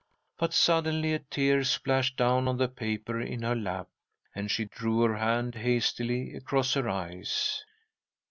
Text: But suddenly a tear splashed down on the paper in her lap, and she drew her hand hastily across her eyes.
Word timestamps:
But 0.39 0.55
suddenly 0.55 1.13
a 1.13 1.19
tear 1.19 1.63
splashed 1.63 2.17
down 2.17 2.47
on 2.47 2.57
the 2.57 2.67
paper 2.67 3.19
in 3.21 3.43
her 3.43 3.53
lap, 3.55 3.87
and 4.33 4.49
she 4.49 4.65
drew 4.65 5.01
her 5.01 5.17
hand 5.17 5.53
hastily 5.53 6.33
across 6.33 6.73
her 6.73 6.89
eyes. 6.89 7.63